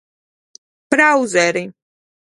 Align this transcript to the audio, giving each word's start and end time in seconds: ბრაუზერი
ბრაუზერი 0.95 1.65